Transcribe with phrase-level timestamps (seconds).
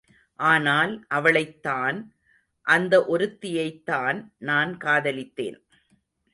[0.39, 1.99] ஆனால், அவளைத்தான்...
[2.67, 4.17] அந்த ஒருத்தியைத்தான்
[4.37, 5.57] நான் காதலித்தேன்.